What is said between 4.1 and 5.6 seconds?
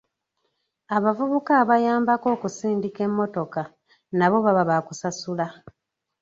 nabo baba baakusasula.